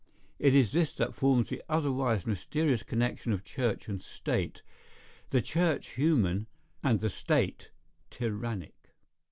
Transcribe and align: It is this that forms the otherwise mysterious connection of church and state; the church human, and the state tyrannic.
It 0.39 0.55
is 0.55 0.71
this 0.71 0.93
that 0.95 1.13
forms 1.13 1.49
the 1.49 1.61
otherwise 1.69 2.25
mysterious 2.25 2.81
connection 2.81 3.31
of 3.33 3.43
church 3.43 3.87
and 3.87 4.01
state; 4.01 4.63
the 5.29 5.43
church 5.43 5.89
human, 5.89 6.47
and 6.81 6.99
the 6.99 7.09
state 7.11 7.69
tyrannic. 8.09 8.95